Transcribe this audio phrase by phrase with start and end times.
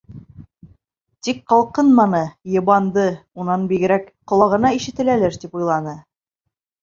[1.27, 2.21] Тик ҡалҡынманы,
[2.55, 3.03] йыбанды,
[3.43, 5.95] унан бигерәк, ҡолағына ишетеләлер, тип уйланы.